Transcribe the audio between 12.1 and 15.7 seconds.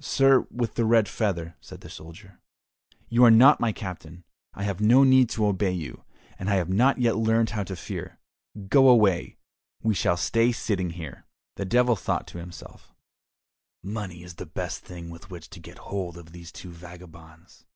to himself, "Money is the best thing with which to